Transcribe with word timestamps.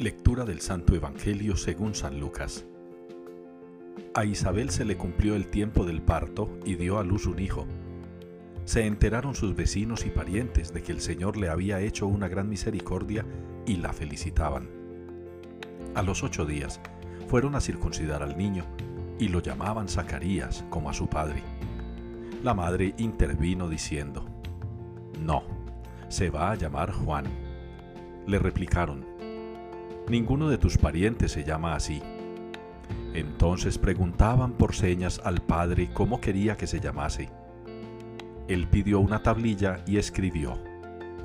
Lectura 0.00 0.46
del 0.46 0.62
Santo 0.62 0.94
Evangelio 0.94 1.58
según 1.58 1.94
San 1.94 2.18
Lucas. 2.18 2.64
A 4.14 4.24
Isabel 4.24 4.70
se 4.70 4.86
le 4.86 4.96
cumplió 4.96 5.36
el 5.36 5.48
tiempo 5.48 5.84
del 5.84 6.00
parto 6.00 6.58
y 6.64 6.76
dio 6.76 6.98
a 6.98 7.04
luz 7.04 7.26
un 7.26 7.38
hijo. 7.38 7.66
Se 8.64 8.86
enteraron 8.86 9.34
sus 9.34 9.54
vecinos 9.54 10.06
y 10.06 10.08
parientes 10.08 10.72
de 10.72 10.82
que 10.82 10.92
el 10.92 11.02
Señor 11.02 11.36
le 11.36 11.50
había 11.50 11.80
hecho 11.80 12.06
una 12.06 12.28
gran 12.28 12.48
misericordia 12.48 13.26
y 13.66 13.76
la 13.76 13.92
felicitaban. 13.92 14.70
A 15.94 16.00
los 16.00 16.22
ocho 16.22 16.46
días 16.46 16.80
fueron 17.28 17.54
a 17.54 17.60
circuncidar 17.60 18.22
al 18.22 18.38
niño 18.38 18.64
y 19.18 19.28
lo 19.28 19.42
llamaban 19.42 19.86
Zacarías 19.86 20.64
como 20.70 20.88
a 20.88 20.94
su 20.94 21.08
padre. 21.08 21.42
La 22.42 22.54
madre 22.54 22.94
intervino 22.96 23.68
diciendo, 23.68 24.24
No, 25.22 25.42
se 26.08 26.30
va 26.30 26.52
a 26.52 26.54
llamar 26.54 26.90
Juan. 26.90 27.26
Le 28.26 28.38
replicaron, 28.38 29.04
ninguno 30.08 30.48
de 30.48 30.58
tus 30.58 30.78
parientes 30.78 31.32
se 31.32 31.44
llama 31.44 31.74
así. 31.74 32.02
Entonces 33.14 33.78
preguntaban 33.78 34.52
por 34.52 34.74
señas 34.74 35.20
al 35.24 35.40
padre 35.42 35.90
cómo 35.92 36.20
quería 36.20 36.56
que 36.56 36.66
se 36.66 36.80
llamase. 36.80 37.30
Él 38.48 38.68
pidió 38.68 39.00
una 39.00 39.22
tablilla 39.22 39.82
y 39.86 39.98
escribió, 39.98 40.58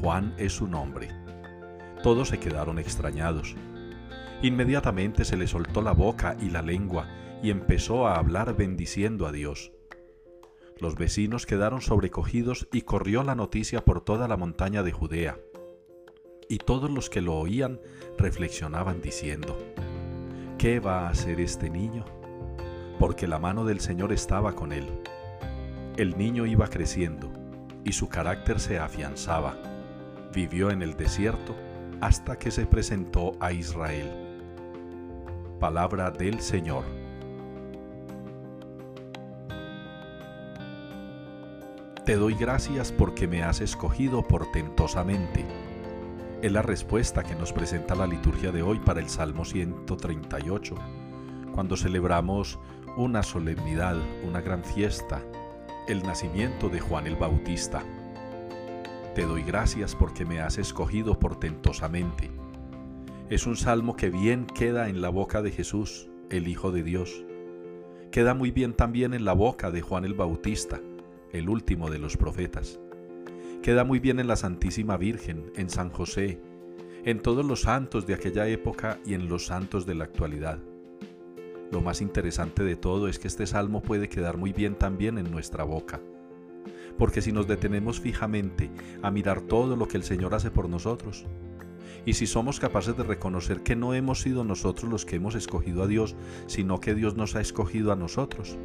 Juan 0.00 0.34
es 0.38 0.52
su 0.52 0.66
nombre. 0.68 1.08
Todos 2.02 2.28
se 2.28 2.38
quedaron 2.38 2.78
extrañados. 2.78 3.56
Inmediatamente 4.42 5.24
se 5.24 5.36
le 5.36 5.48
soltó 5.48 5.82
la 5.82 5.92
boca 5.92 6.36
y 6.40 6.50
la 6.50 6.62
lengua 6.62 7.08
y 7.42 7.50
empezó 7.50 8.06
a 8.06 8.16
hablar 8.16 8.56
bendiciendo 8.56 9.26
a 9.26 9.32
Dios. 9.32 9.72
Los 10.80 10.94
vecinos 10.94 11.44
quedaron 11.44 11.80
sobrecogidos 11.80 12.68
y 12.72 12.82
corrió 12.82 13.24
la 13.24 13.34
noticia 13.34 13.84
por 13.84 14.00
toda 14.00 14.28
la 14.28 14.36
montaña 14.36 14.84
de 14.84 14.92
Judea 14.92 15.38
y 16.48 16.58
todos 16.58 16.90
los 16.90 17.10
que 17.10 17.20
lo 17.20 17.34
oían 17.34 17.78
reflexionaban 18.16 19.02
diciendo, 19.02 19.58
¿qué 20.56 20.80
va 20.80 21.06
a 21.06 21.10
hacer 21.10 21.40
este 21.40 21.68
niño? 21.68 22.04
Porque 22.98 23.28
la 23.28 23.38
mano 23.38 23.64
del 23.64 23.80
Señor 23.80 24.12
estaba 24.12 24.54
con 24.54 24.72
él. 24.72 24.88
El 25.96 26.16
niño 26.16 26.46
iba 26.46 26.68
creciendo 26.68 27.30
y 27.84 27.92
su 27.92 28.08
carácter 28.08 28.60
se 28.60 28.78
afianzaba. 28.78 29.56
Vivió 30.32 30.70
en 30.70 30.82
el 30.82 30.96
desierto 30.96 31.54
hasta 32.00 32.38
que 32.38 32.50
se 32.50 32.66
presentó 32.66 33.32
a 33.40 33.52
Israel. 33.52 34.10
Palabra 35.60 36.10
del 36.10 36.40
Señor. 36.40 36.84
Te 42.04 42.16
doy 42.16 42.34
gracias 42.34 42.90
porque 42.90 43.28
me 43.28 43.42
has 43.42 43.60
escogido 43.60 44.26
portentosamente 44.26 45.44
es 46.42 46.52
la 46.52 46.62
respuesta 46.62 47.24
que 47.24 47.34
nos 47.34 47.52
presenta 47.52 47.96
la 47.96 48.06
liturgia 48.06 48.52
de 48.52 48.62
hoy 48.62 48.78
para 48.78 49.00
el 49.00 49.08
Salmo 49.08 49.44
138, 49.44 50.76
cuando 51.52 51.76
celebramos 51.76 52.60
una 52.96 53.24
solemnidad, 53.24 53.96
una 54.22 54.40
gran 54.40 54.62
fiesta, 54.62 55.20
el 55.88 56.02
nacimiento 56.04 56.68
de 56.68 56.78
Juan 56.78 57.08
el 57.08 57.16
Bautista. 57.16 57.82
Te 59.16 59.22
doy 59.26 59.42
gracias 59.42 59.96
porque 59.96 60.24
me 60.24 60.40
has 60.40 60.58
escogido 60.58 61.18
portentosamente. 61.18 62.30
Es 63.30 63.46
un 63.46 63.56
salmo 63.56 63.96
que 63.96 64.10
bien 64.10 64.46
queda 64.46 64.88
en 64.88 65.00
la 65.00 65.08
boca 65.08 65.42
de 65.42 65.50
Jesús, 65.50 66.08
el 66.30 66.46
Hijo 66.46 66.70
de 66.70 66.84
Dios. 66.84 67.24
Queda 68.12 68.34
muy 68.34 68.52
bien 68.52 68.74
también 68.74 69.12
en 69.12 69.24
la 69.24 69.32
boca 69.32 69.72
de 69.72 69.80
Juan 69.80 70.04
el 70.04 70.14
Bautista, 70.14 70.80
el 71.32 71.48
último 71.48 71.90
de 71.90 71.98
los 71.98 72.16
profetas 72.16 72.78
queda 73.62 73.84
muy 73.84 73.98
bien 73.98 74.20
en 74.20 74.28
la 74.28 74.36
Santísima 74.36 74.96
Virgen, 74.96 75.52
en 75.56 75.68
San 75.68 75.90
José, 75.90 76.40
en 77.04 77.20
todos 77.20 77.44
los 77.44 77.62
santos 77.62 78.06
de 78.06 78.14
aquella 78.14 78.46
época 78.46 78.98
y 79.04 79.14
en 79.14 79.28
los 79.28 79.46
santos 79.46 79.86
de 79.86 79.94
la 79.94 80.04
actualidad. 80.04 80.58
Lo 81.70 81.80
más 81.80 82.00
interesante 82.00 82.62
de 82.64 82.76
todo 82.76 83.08
es 83.08 83.18
que 83.18 83.28
este 83.28 83.46
salmo 83.46 83.82
puede 83.82 84.08
quedar 84.08 84.36
muy 84.36 84.52
bien 84.52 84.74
también 84.74 85.18
en 85.18 85.30
nuestra 85.30 85.64
boca, 85.64 86.00
porque 86.96 87.20
si 87.20 87.32
nos 87.32 87.46
detenemos 87.46 88.00
fijamente 88.00 88.70
a 89.02 89.10
mirar 89.10 89.42
todo 89.42 89.76
lo 89.76 89.86
que 89.86 89.96
el 89.96 90.02
Señor 90.02 90.34
hace 90.34 90.50
por 90.50 90.68
nosotros, 90.68 91.26
y 92.06 92.14
si 92.14 92.26
somos 92.26 92.60
capaces 92.60 92.96
de 92.96 93.02
reconocer 93.02 93.62
que 93.62 93.76
no 93.76 93.92
hemos 93.92 94.22
sido 94.22 94.44
nosotros 94.44 94.90
los 94.90 95.04
que 95.04 95.16
hemos 95.16 95.34
escogido 95.34 95.82
a 95.82 95.86
Dios, 95.86 96.16
sino 96.46 96.80
que 96.80 96.94
Dios 96.94 97.16
nos 97.16 97.34
ha 97.34 97.40
escogido 97.40 97.92
a 97.92 97.96
nosotros, 97.96 98.56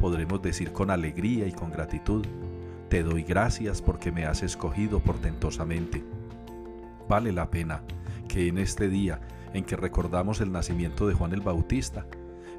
podremos 0.00 0.42
decir 0.42 0.72
con 0.72 0.90
alegría 0.90 1.46
y 1.46 1.52
con 1.52 1.70
gratitud, 1.70 2.26
te 2.94 3.02
doy 3.02 3.24
gracias 3.24 3.82
porque 3.82 4.12
me 4.12 4.24
has 4.24 4.44
escogido 4.44 5.00
portentosamente. 5.00 6.04
Vale 7.08 7.32
la 7.32 7.50
pena 7.50 7.82
que 8.28 8.46
en 8.46 8.56
este 8.56 8.88
día 8.88 9.20
en 9.52 9.64
que 9.64 9.74
recordamos 9.74 10.40
el 10.40 10.52
nacimiento 10.52 11.08
de 11.08 11.14
Juan 11.14 11.32
el 11.32 11.40
Bautista, 11.40 12.06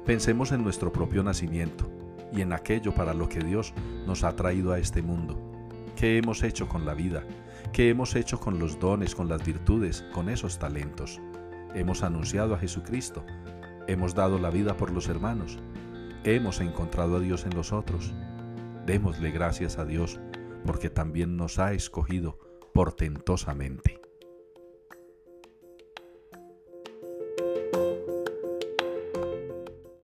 pensemos 0.04 0.52
en 0.52 0.62
nuestro 0.62 0.92
propio 0.92 1.22
nacimiento 1.22 1.90
y 2.34 2.42
en 2.42 2.52
aquello 2.52 2.94
para 2.94 3.14
lo 3.14 3.30
que 3.30 3.38
Dios 3.38 3.72
nos 4.06 4.24
ha 4.24 4.36
traído 4.36 4.74
a 4.74 4.78
este 4.78 5.00
mundo. 5.00 5.40
¿Qué 5.96 6.18
hemos 6.18 6.42
hecho 6.42 6.68
con 6.68 6.84
la 6.84 6.92
vida? 6.92 7.24
¿Qué 7.72 7.88
hemos 7.88 8.14
hecho 8.14 8.38
con 8.38 8.58
los 8.58 8.78
dones, 8.78 9.14
con 9.14 9.30
las 9.30 9.42
virtudes, 9.42 10.04
con 10.12 10.28
esos 10.28 10.58
talentos? 10.58 11.18
Hemos 11.74 12.02
anunciado 12.02 12.54
a 12.54 12.58
Jesucristo, 12.58 13.24
hemos 13.86 14.14
dado 14.14 14.38
la 14.38 14.50
vida 14.50 14.76
por 14.76 14.90
los 14.90 15.08
hermanos, 15.08 15.58
hemos 16.24 16.60
encontrado 16.60 17.16
a 17.16 17.20
Dios 17.20 17.46
en 17.46 17.54
los 17.54 17.72
otros. 17.72 18.12
Démosle 18.86 19.32
gracias 19.32 19.78
a 19.78 19.84
Dios 19.84 20.20
porque 20.64 20.90
también 20.90 21.36
nos 21.36 21.58
ha 21.58 21.72
escogido 21.72 22.38
portentosamente. 22.72 24.00